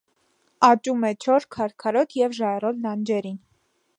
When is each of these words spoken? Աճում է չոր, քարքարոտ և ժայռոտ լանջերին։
Աճում 0.67 1.05
է 1.09 1.11
չոր, 1.25 1.45
քարքարոտ 1.57 2.17
և 2.21 2.35
ժայռոտ 2.39 2.83
լանջերին։ 2.87 3.39